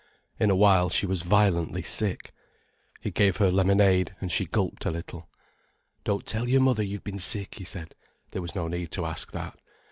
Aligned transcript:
In 0.39 0.49
a 0.49 0.55
while 0.55 0.89
she 0.89 1.05
was 1.05 1.21
violently 1.21 1.83
sick. 1.83 2.33
He 3.01 3.11
gave 3.11 3.37
her 3.37 3.51
lemonade, 3.51 4.15
and 4.19 4.31
she 4.31 4.47
gulped 4.47 4.83
a 4.87 4.89
little. 4.89 5.29
"Don't 6.03 6.25
tell 6.25 6.49
your 6.49 6.61
mother 6.61 6.81
you've 6.81 7.03
been 7.03 7.19
sick," 7.19 7.53
he 7.59 7.63
said. 7.63 7.93
There 8.31 8.41
was 8.41 8.55
no 8.55 8.67
need 8.67 8.89
to 8.93 9.05
ask 9.05 9.31
that. 9.33 9.59